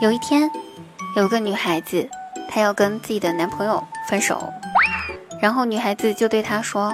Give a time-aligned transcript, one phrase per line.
[0.00, 0.50] 有一天，
[1.16, 2.08] 有个女孩子，
[2.48, 4.52] 她要跟自己的男朋友分手，
[5.40, 6.92] 然后女孩子就对他说：“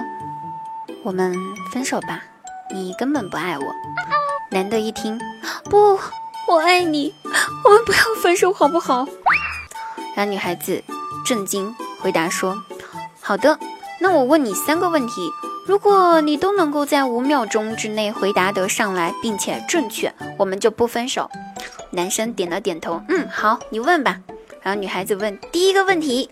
[1.03, 1.35] 我们
[1.71, 2.21] 分手吧，
[2.71, 3.65] 你根本不爱我。”
[4.51, 5.19] 男的一听，
[5.65, 5.99] 不，
[6.47, 7.13] 我爱你，
[7.65, 9.07] 我们不要分手好不好？
[10.15, 10.83] 然后女孩子
[11.25, 12.55] 震惊回答说
[13.19, 13.57] ：“好的，
[13.99, 15.31] 那我问你三个问题，
[15.69, 21.29] 如果你都能够在五秒钟之内回答得上来，并且正确，我们就不分手。”
[21.93, 24.17] 男生点了点头，嗯，好，你问吧。
[24.63, 26.27] 然后女孩子问第一个问题：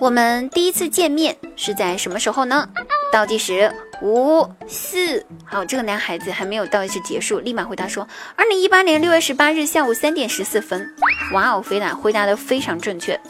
[0.00, 2.68] 我们第一次见面是在什么时候呢？
[3.12, 10.92] 倒计时五四，好，这个男孩子还没有倒计时结束，立马回答说：二零一八年六月十八日下午三点十四分。
[11.32, 13.20] 哇哦，回答回答得非常正确。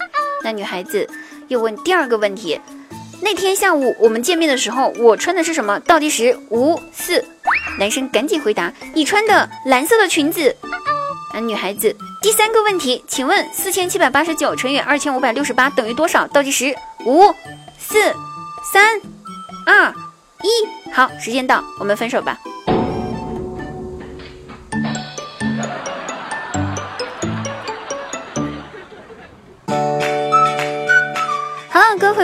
[0.42, 1.06] 那女孩子
[1.48, 2.58] 又问第二个问题：
[3.20, 5.78] 那天下午我们见面的时候，我穿的是什么？
[5.80, 7.24] 倒计时五四，
[7.78, 10.54] 男生赶紧回答：你穿的蓝色的裙子。
[11.32, 16.26] 啊女孩子第三个问题，请问四千七百八十九乘以二千五百六十八等于多少？
[16.28, 16.74] 倒计时
[17.04, 17.34] 五、
[17.78, 17.98] 四、
[18.72, 19.00] 三、
[19.66, 19.92] 二、
[20.42, 22.38] 一，好，时间到，我们分手吧。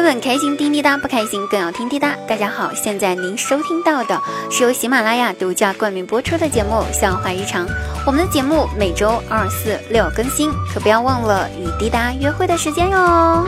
[0.00, 2.16] 好了，各位朋友们，开心滴滴答，不开心更要听滴答。
[2.26, 4.18] 大家好，现在您收听到的
[4.50, 7.66] 是由喜马拉雅独家冠名播出的节目《笑话日常》。
[8.06, 13.46] 我们的节目每周二、四、六更新，可不要忘了与滴答约会的时间哟。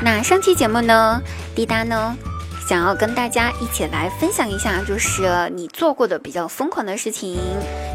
[0.00, 1.20] 那上期节目呢，
[1.56, 2.16] 滴答呢？
[2.68, 7.36] 想要跟大家一起来分享一下，就是你做过的比较疯狂的事情。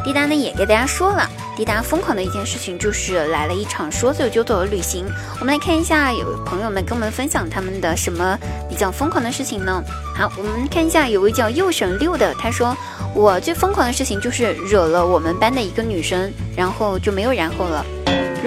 [0.06, 5.04] 滴答呢也给大家说了，滴答疯狂的一件事情就是来了一场说走就走的旅行。
[5.40, 8.38] 我们来看一下，有朋友们跟我们分享他们的什么
[8.70, 9.84] 比较疯狂的事情呢？
[10.16, 12.78] 好，我们看一下，有位叫右神六的，他说
[13.16, 17.84] 我最疯狂的事情就是惹了我们班的一个女生，然后就没有然后了。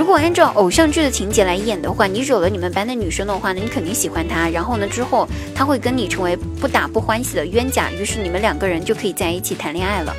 [0.08, 4.48] 如果按照偶像剧的情节来演的话，你惹了你们班的女生的话呢，你肯定喜欢她。
[4.48, 10.16] 然后呢，之后她会跟你成为不打不欢喜的冤家，于是你们两个人就可以在一起谈恋爱了，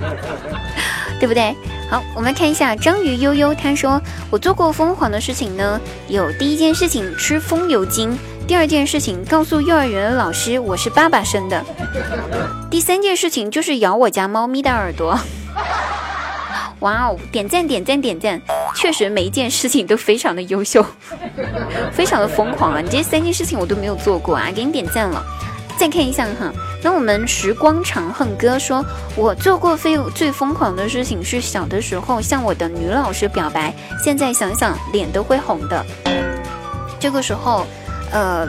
[1.18, 1.56] 对不对？
[1.90, 3.98] 好，我们看一下章鱼悠悠，他说
[4.28, 8.14] 我做过疯狂的事情呢，有第一件事情吃风油精，
[8.46, 11.64] 第二件事情告诉幼儿园的老师我是爸爸生的，
[12.70, 15.18] 第三件事情就是咬我家猫咪的耳朵。
[16.82, 17.16] 哇哦！
[17.30, 18.40] 点赞点赞点赞！
[18.76, 20.84] 确实每一件事情都非常的优秀，
[21.92, 22.80] 非常的疯狂啊！
[22.80, 25.24] 你这三件事情我都没有做过啊，给你点赞了。
[25.78, 28.84] 再看一下哈，那我们时光长恨哥说，
[29.16, 35.84] 我做过最最疯狂的事情是小的时候向我的女老师表白，现在想想脸都会红的。
[37.00, 37.66] 这个时候，
[38.12, 38.46] 呃，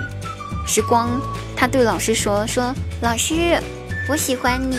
[0.68, 1.10] 时光
[1.56, 3.58] 他对老师说说，老师，
[4.10, 4.78] 我喜欢你。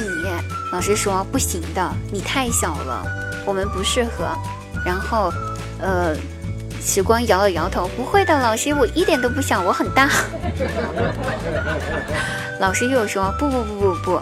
[0.72, 3.23] 老师说不行的，你太小了。
[3.44, 4.26] 我们不适合，
[4.84, 5.32] 然后，
[5.80, 6.14] 呃，
[6.80, 10.08] 时光摇了摇头，不会的，老师，我一点都不小，我很大。
[12.60, 14.20] 老师又说，不不不不不，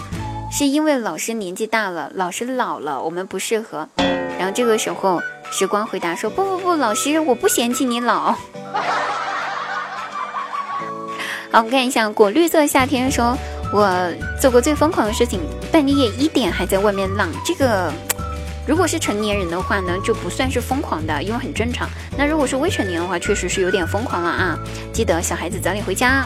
[0.51, 3.89] 是因为老师年纪大了，老师老了，我们不适合。
[4.39, 8.35] 然后这个时候，时光回答说，不不不，老师，我不嫌弃你老。
[11.53, 13.37] 好，我们看一下果绿色夏天说，
[13.73, 13.89] 我
[14.41, 15.41] 做过最疯狂的事情，
[15.71, 17.93] 半夜一点还在外面浪，这个。
[18.67, 21.89] 如果是成年人的话呢，就不算是疯狂的，因为很正常。
[22.17, 24.59] 那如果是未成年的话，确实是有点疯狂了啊！
[24.93, 26.25] 记得小孩子早点回家。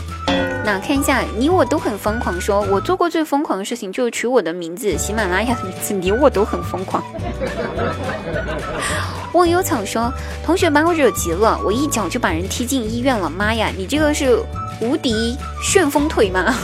[0.64, 2.38] 那看一下，你我都很疯狂。
[2.40, 5.94] 说我做过最疯狂的事情就是取我的名字，喜马拉雅的名字。
[5.94, 7.02] 你我都很疯狂。
[9.32, 10.12] 忘忧草说，
[10.44, 13.30] 同学把我惹急了，我一脚就把人踢进医院了。
[13.30, 14.38] 妈呀，你这个是
[14.80, 16.54] 无敌旋风腿吗？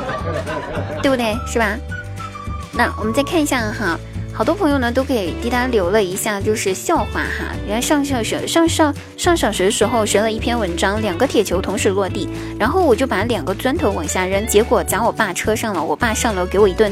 [1.00, 1.34] 对不对？
[1.46, 1.78] 是吧？
[2.72, 3.98] 那我们再看一下哈。
[4.40, 7.54] 好多朋友呢都给滴答留了一下，就是笑话哈。
[7.66, 12.26] 原来上小学上上上小学的时候学了一篇文章，两个铁球同时落地，
[12.58, 15.84] 然后我就把两个砖头往下扔，结果砸我爸车上了。
[15.84, 16.90] 我爸上楼给我一顿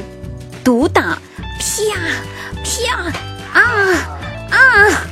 [0.63, 1.19] 毒打，
[1.59, 1.95] 啪
[2.63, 3.63] 啪啊
[4.51, 5.08] 啊，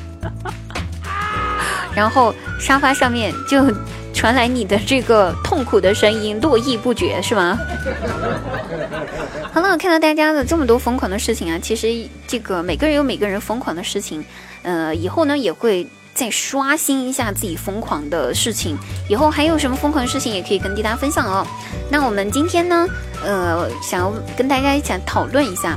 [1.96, 3.64] 然后沙发上面就
[4.12, 7.58] 传来你的这个痛苦的声音，络绎不绝，是吗？
[9.52, 11.88] 好了，看到大家的这么多疯狂的事情啊，其实
[12.28, 14.22] 这个每个人有每个人疯狂的事情，
[14.62, 18.76] 呃，以后呢也会再刷新一下自己疯狂的事情。
[19.08, 21.46] 以后还有什么疯狂的事情，也可以跟滴答分享哦。
[21.90, 22.86] 那我们今天呢，
[23.24, 25.74] 呃，想要跟大家一起讨论一下，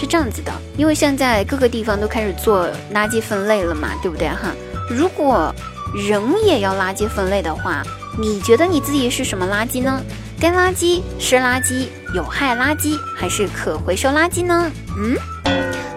[0.00, 4.52] 是这样子的，因为现在各个地方都开始做垃圾分类了嘛，对不对哈？
[4.88, 5.54] 如果
[5.94, 7.82] 人也要垃圾分类的话，
[8.18, 10.02] 你觉得你自己是什么垃圾呢？
[10.40, 14.70] 干垃圾、湿垃圾、有害垃圾还是可回收垃圾呢？
[14.96, 15.16] 嗯，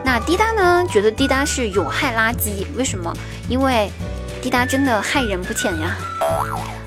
[0.05, 0.85] 那滴答呢？
[0.89, 3.13] 觉得滴答是有害垃圾，为什么？
[3.49, 3.89] 因为
[4.41, 5.97] 滴答真的害人不浅呀。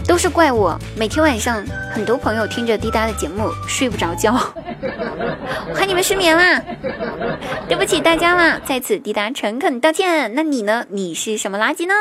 [0.06, 1.62] 都是怪我，每天晚上
[1.92, 4.34] 很多朋友听着滴答的节目睡不着觉，
[4.82, 6.62] 我看你们失眠啦，
[7.68, 10.34] 对不起大家啦，在此滴答诚恳道歉。
[10.34, 10.84] 那你呢？
[10.88, 11.94] 你是什么垃圾呢？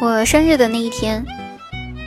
[0.00, 1.24] 我生日的那一天，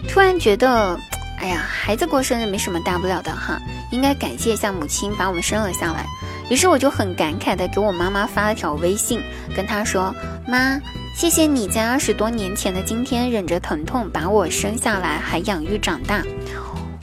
[0.09, 0.97] 突然觉得。
[1.41, 3.59] 哎呀，孩子过生日没什么大不了的哈，
[3.89, 6.05] 应该感谢一下母亲把我们生了下来。
[6.51, 9.21] 于是我就很感慨的给我妈妈发了条微信，
[9.55, 10.13] 跟她说
[10.45, 10.77] ：“妈，
[11.15, 16.21] 谢谢你在二十多年前的今天忍着疼痛把我生下来，还养育长大。”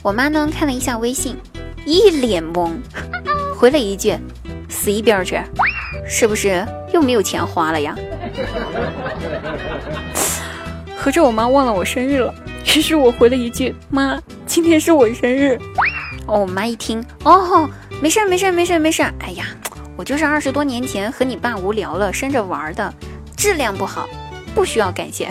[0.03, 1.35] 我妈呢看了一下微信，
[1.83, 2.73] 一脸懵，
[3.57, 4.15] 回了一句
[4.69, 5.41] ：“死一边去，
[6.07, 6.63] 是不是
[6.93, 7.95] 又没有钱花了呀？”
[10.95, 12.31] 合着我妈忘了我生日了。
[12.75, 15.57] 于是我回了一句：“妈，今天是我生日。”
[16.29, 17.67] 哦，我妈一听，哦，
[18.01, 19.13] 没事儿，没事儿，没事儿，没事儿。
[19.19, 19.45] 哎呀，
[19.97, 22.93] 我就是二十多年前和你爸无聊了生着玩的，
[23.35, 24.07] 质量不好，
[24.55, 25.29] 不需要感谢。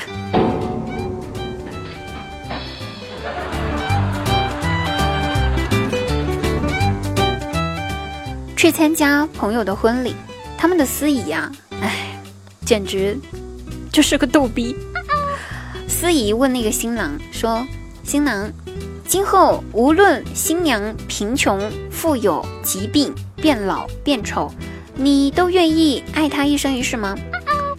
[8.55, 10.15] 去参加朋友的婚礼，
[10.59, 11.51] 他们的司仪呀，
[11.81, 12.21] 哎，
[12.67, 13.17] 简直
[13.91, 14.77] 就是个逗逼。
[15.87, 17.67] 司仪问那个新郎说
[18.05, 18.53] ：“新郎，
[19.09, 21.59] 今后无论新娘贫穷
[21.91, 24.53] 富有、疾病、变老变丑，
[24.95, 27.17] 你都愿意爱她一生一世吗？”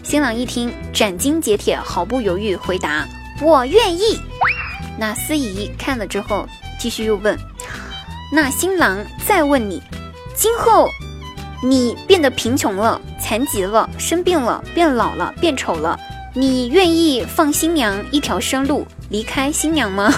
[0.02, 3.08] 新郎一听，斩钉截铁，毫不犹豫回答
[3.44, 4.20] ：“我愿意。”
[4.98, 6.48] 那司仪看了之后，
[6.80, 7.38] 继续又问
[8.34, 9.84] ：“那新郎再问你，
[10.36, 10.90] 今后
[11.62, 15.96] 你变得贫穷了、残疾了、生病了、变老了、变丑了？”
[16.34, 20.12] 你愿意放新娘一条生路离开新娘吗？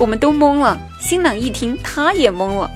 [0.00, 0.80] 我们都懵了。
[0.98, 2.70] 新郎一听，他也懵了，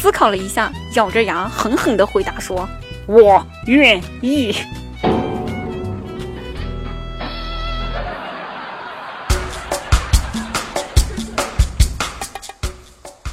[0.00, 2.68] 思考了一下，咬着牙狠狠地回答说
[3.06, 4.54] ：“我愿意。”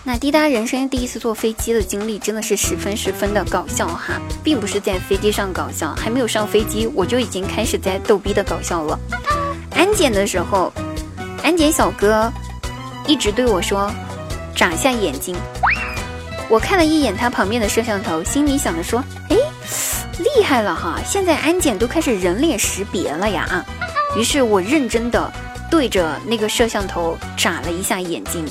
[0.03, 8.99] 那滴答人生第一次坐飞机的经历真的是十分十分的搞笑哈，并不是在飞机上搞笑，还没有上飞机我就已经开始在逗逼的搞笑了。
[9.71, 10.73] 安检的时候，
[11.43, 12.31] 安检小哥
[13.07, 13.91] 一直对我说
[14.55, 15.35] ：“眨下眼睛。”
[16.49, 19.37] 我看了一眼他旁边的摄像头，心里想着说：“哎，
[20.19, 23.65] 厉害了哈，现在安检都开始人脸识别了呀啊！”
[24.15, 25.31] 于是我认真的
[25.69, 28.45] 对着那个摄像头眨了一下眼睛。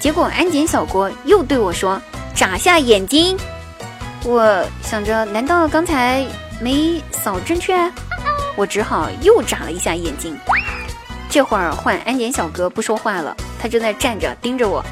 [0.00, 2.00] 结果安检小哥又对我说
[2.34, 3.38] ：“眨下眼睛。”
[4.24, 6.26] 我想着，难道刚才
[6.60, 7.74] 没扫正确？
[8.56, 10.36] 我只好又眨了一下眼睛。
[11.28, 14.82] 这会儿换安检小哥不说话了，他正在站着盯着我。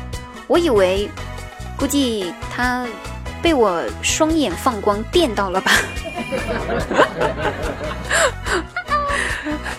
[0.47, 1.09] 我以为，
[1.77, 2.87] 估计他
[3.41, 5.73] 被我双眼放光电到了吧。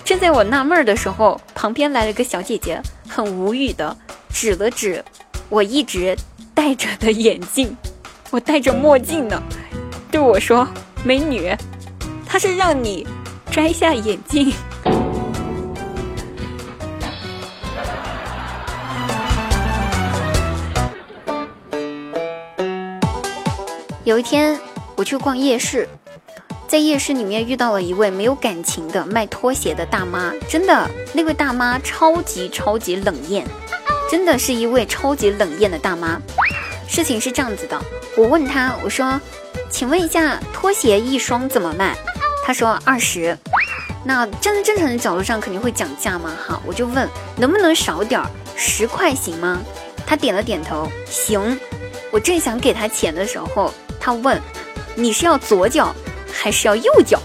[0.04, 3.96] 正在我纳闷的时候，旁边来了个小姐姐，很无语的
[4.34, 5.06] 指了指。
[5.50, 6.18] 我一直
[6.54, 7.76] 戴着的眼镜，
[8.32, 9.42] 我戴着墨镜呢，
[10.12, 10.68] 对我说
[11.04, 11.56] ：“美女，
[12.26, 13.08] 他是让你
[13.52, 14.52] 摘下眼镜。”
[24.10, 24.60] 有一天，
[24.96, 25.88] 我去逛夜市，
[26.68, 33.46] 在夜市里面遇到了一位没有感情的卖拖鞋的大妈，真的，那位大妈超级超级冷艳。
[34.10, 36.20] 真的是一位超级冷艳的大妈。
[36.88, 37.80] 事情是这样子的，
[38.18, 39.22] 我问她，我说，
[39.70, 41.96] 请问一下，拖鞋一双怎么卖？
[42.44, 43.38] 她说二十。
[44.04, 49.60] 那站在正常的角度上肯定会讲价嘛，哈，我就问能不能少点儿，十块行吗？
[50.04, 51.60] 她点了点头，行。
[52.12, 54.42] 我正想给她钱的时候，他问，
[54.96, 55.94] 你是要左脚
[56.32, 57.20] 还是要右脚？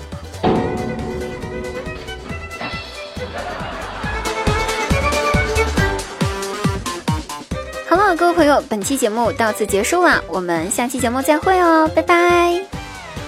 [7.89, 12.74] 好了各位朋友，本期节目到此结束了，我们下期节目再会哦，拜拜。